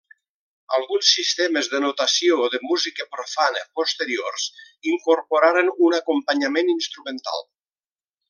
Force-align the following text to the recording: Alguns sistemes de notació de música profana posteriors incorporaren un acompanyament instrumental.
Alguns 0.75 1.09
sistemes 1.17 1.67
de 1.73 1.81
notació 1.83 2.39
de 2.53 2.61
música 2.69 3.05
profana 3.17 3.61
posteriors 3.81 4.47
incorporaren 4.93 5.71
un 5.89 5.99
acompanyament 5.99 6.73
instrumental. 6.77 7.47